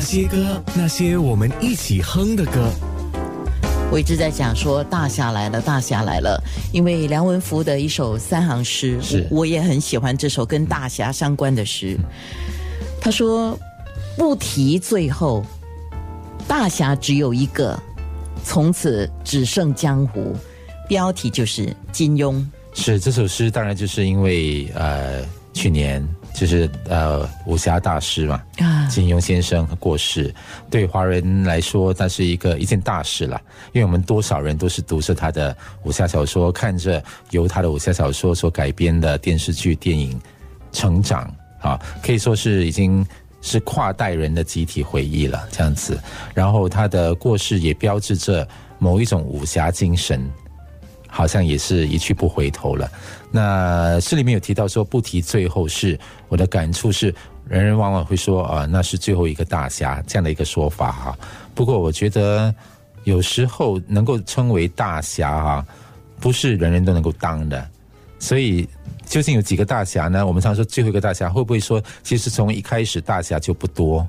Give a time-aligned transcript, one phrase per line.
[0.00, 2.72] 那些歌，那些我们一起哼的歌。
[3.92, 6.42] 我一直在讲说大侠来了，大侠来了，
[6.72, 11.98] 因为梁文福的一首三行诗，是我也很喜欢这首跟大侠相关的诗。
[12.98, 13.54] 他说
[14.16, 15.44] ：“不提最后，
[16.48, 17.78] 大侠只有一个，
[18.42, 20.34] 从此只剩江湖。”
[20.88, 22.42] 标题就是金庸。
[22.72, 25.22] 是这首诗，当然就是因为呃，
[25.52, 26.02] 去年
[26.40, 30.34] 就是呃武侠大师嘛，啊金庸先生过世，
[30.70, 33.38] 对华人来说，那是一个一件大事了。
[33.72, 40.18] 因为我们多少人都是读着他的武侠小说，看着由他的武侠小说所改编的电视剧、电影
[40.72, 43.06] 成长啊，可以说是已经
[43.42, 46.00] 是跨代人的集体回忆了，这样子。
[46.32, 48.48] 然后他的过世也标志着
[48.78, 50.26] 某一种武侠精神。
[51.10, 52.90] 好像也是一去不回头了。
[53.30, 57.14] 那诗里面有提到说，不提最后是我的感触是，
[57.48, 61.18] 人人往往会说啊，那是最后一个大侠这样的一个说法哈。
[61.54, 62.54] 不过我觉得
[63.04, 65.66] 有时候能够称为大侠哈，
[66.18, 67.68] 不是人人都能够当的。
[68.18, 68.68] 所以
[69.06, 70.26] 究竟有几个大侠呢？
[70.26, 74.06] 我们常说最后一个大侠，会不会说其实从一开始大侠就不多？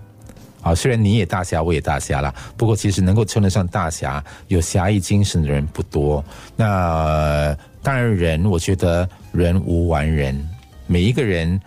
[0.61, 6.23] 啊，虽然你也大侠，我也大侠了，不过其实能够称得上大侠、有侠义精神的人不多。
[6.55, 10.47] 那、当然，人我觉得人无完人，
[10.85, 11.59] 每一个人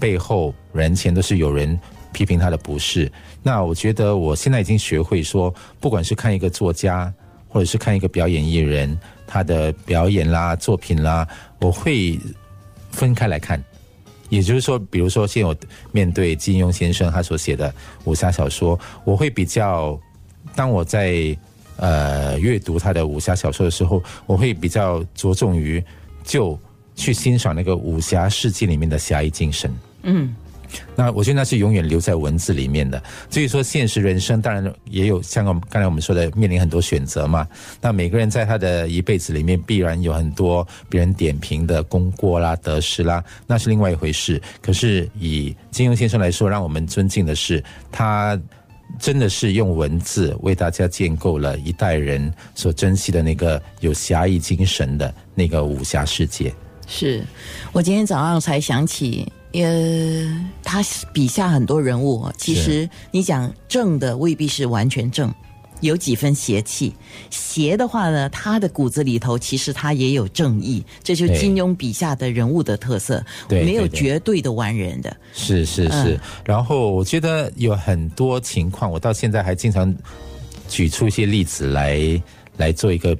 [0.00, 1.78] 背后人前都是有人
[2.12, 3.10] 批评他的不是。
[3.44, 7.12] 那我觉得我现在已经学会说，不管是看一个作家，
[7.48, 11.26] 或者是看一个表演艺人，他的表演啦、作品啦，
[11.60, 12.18] 我会
[12.90, 13.62] 分开来看。
[14.32, 15.54] 也就是说，比如说，现在我
[15.90, 17.72] 面对金庸先生他所写的
[18.04, 20.00] 武侠小说，我会比较，
[20.56, 21.36] 当我在
[21.76, 25.84] 呃阅读他的武侠小说的时候，我会比较着重于
[26.24, 26.58] 就
[26.94, 29.70] 去欣赏那个武侠世界里面的侠义精神。
[30.04, 30.34] 嗯，
[30.96, 33.02] 那我觉得那是永远留在文字里面的。
[33.30, 37.46] 所以说现实人生，当然也有像刚才我们说的，面临很多选择嘛。
[37.80, 44.40] 那每个人在他的一辈子里面，必然有很多别人点评的功过啦、得失啦，那是另外一回事。
[44.60, 48.40] 可是以金庸先生来说，让我们尊敬的是他。
[49.00, 56.52] 真的是用文字为大家建构了一代人所珍惜的那个有侠义精神的那个武侠世界。
[56.86, 57.24] 是
[57.72, 60.82] 我今天早上才想起，呃，他
[61.12, 65.32] 笔下很多人物，其实你讲正的未必是完全正，
[65.80, 66.94] 有几分邪气。
[67.28, 75.14] 邪的话呢，他的骨子里头其实他也有正义，这就是金庸笔下的人物的特色，对没有绝对的完人的。
[75.34, 79.94] 是是是，然后我觉得有很多情况，我到现在还经常
[80.66, 82.22] 举出一些例子来
[82.56, 83.14] 来做一个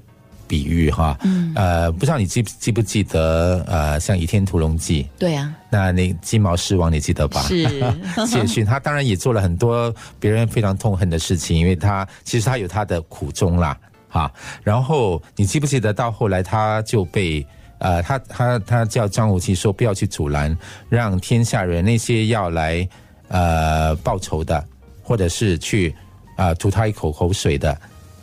[0.52, 1.16] 比喻哈。
[1.24, 7.40] 嗯，呃，不知道你记记不记得呃，像《倚天屠龙记》，对啊，那那金毛狮王你记得吧？
[7.44, 7.66] 是
[8.28, 9.90] 谢逊，他当然也做了很多
[10.20, 13.74] 别人非常痛恨的事情，因为他其实他有他的苦衷啦，
[14.10, 14.30] 哈。
[14.62, 17.46] 然后你记不记得到后来他就被
[17.78, 20.54] 呃，他他他叫张无忌说不要去阻拦，
[20.90, 22.86] 让天下人那些要来
[23.28, 24.62] 呃报仇的，
[25.02, 25.88] 或者是去
[26.36, 27.74] 啊、呃吐他一口口水的，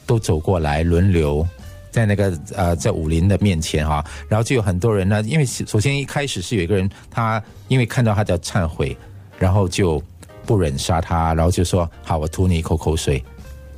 [0.05, 1.43] 都走过来轮流。
[1.91, 8.95] 在那个呃，在武林的面前哈、然后就有很多人呢，因为首先一开始是有一个人，他因为看到他的忏悔，
[9.37, 10.01] 然后就
[10.45, 13.23] 不忍杀他，然后就说好，我吐你一口口水，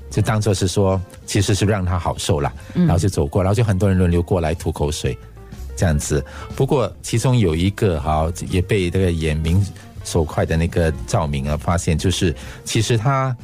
[0.09, 5.17] 就当做是说其实是让他好受了，然后就走过，然后就很多人轮流过来吐口水，
[5.75, 6.23] 这样子。
[6.55, 9.65] 不过其中有一个哈也被这个眼明
[10.03, 12.35] 手快的那个赵明啊发现，就是
[12.65, 13.35] 其实他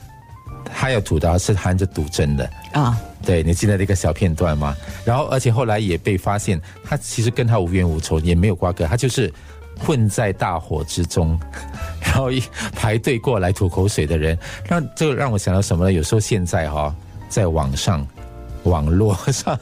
[0.79, 2.47] 他要吐的是含着毒针的。
[2.73, 2.95] 啊，
[3.25, 4.77] 对你记得那个小片段吗？
[5.03, 9.33] 然后，而且后来也被发现，他其实跟他无冤无仇，也没有瓜葛，他就是
[9.79, 11.39] 混在大火之中，
[11.99, 12.39] 然后一
[12.75, 14.37] 排队过来吐口水的人，
[14.69, 15.91] 那这个让我想到什么呢？
[15.91, 16.95] 有时候现在哈、
[17.27, 18.05] 在网上、
[18.63, 19.59] 网络上。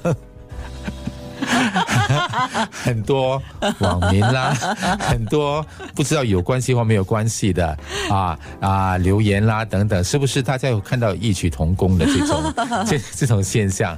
[2.71, 3.41] 很多
[3.79, 4.53] 网民啦，
[4.99, 7.77] 很多不知道有关系或没有关系的
[8.09, 12.53] 啊啊留言啦等等，是不是大家有看到异曲同工的这种
[12.85, 13.97] 这这种现象？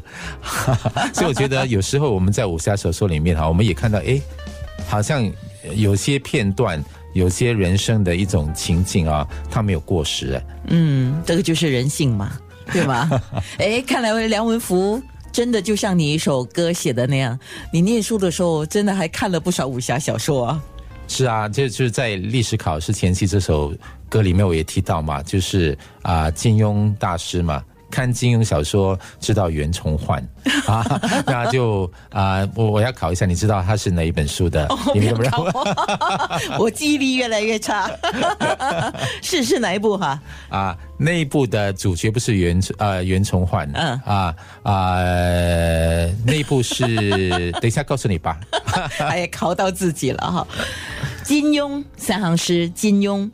[1.13, 4.19] 所以我觉得有时候我们在武侠小说里面哈，我们也看到，哎，
[4.87, 5.29] 好像
[5.75, 6.83] 有些片段，
[7.13, 10.43] 有些人生的一种情境啊，它没有过时哎。
[10.67, 12.31] 嗯，这个就是人性嘛，
[12.71, 13.09] 对吧？
[13.57, 15.01] 哎，看来梁文福
[15.37, 17.39] 真的就像你一首歌写的那样，
[17.71, 20.63] 你念书的时候真的还看了不少武侠小说啊。
[21.07, 23.71] 是啊，就就是在历史考试前期这首
[24.09, 30.21] 歌里面我也提到嘛，就是啊、金庸大师嘛看金庸小说知道袁崇焕
[30.67, 30.83] 啊，
[31.25, 34.67] 那就啊，我我要考一下，你知道他是哪一本书的？
[34.93, 35.31] 里面有没有？
[36.59, 37.89] 我记忆力越来越差，
[39.21, 40.19] 是是哪一部哈？
[40.49, 44.95] 啊，那一部的主角不是袁呃袁崇焕，嗯啊啊，
[46.25, 48.39] 那一部是等一下告诉你吧。
[48.99, 50.47] 哎呀，考到自己了哈！
[51.23, 53.29] 金庸三行诗，金庸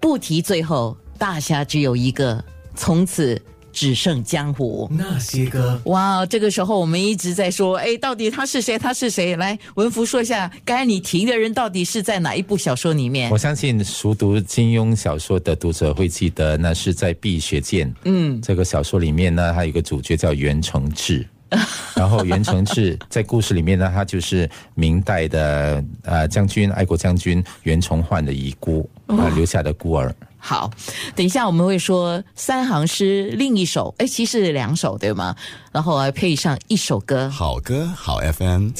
[0.00, 2.42] 不提最后，大侠只有一个，
[2.74, 3.40] 从此
[3.76, 4.90] 只剩江湖。
[4.90, 8.78] 那些歌，哇，这个时候我们一直在说，哎，到底他是谁？
[8.78, 9.36] 他是谁？
[9.36, 13.36] 来，文福说一下，刚才你提的人到底是在哪一部小说里面我？
[13.36, 21.28] 相信熟读金庸小说的读者会记得，那是在《碧血剑》嗯，这个小说里面呢，它有一个主角叫袁承志。
[21.94, 30.12] 然后袁承志在故事里面呢，他就是明代的呃将军、爱国将军袁崇焕的遗孤啊、留下的孤儿。
[30.46, 30.70] 好，
[31.16, 35.34] 等一下我们会说三行诗，另一首，哎，其实两首对吗？
[35.72, 37.28] 然后来配上一首歌。
[37.28, 38.70] 好歌好 FM。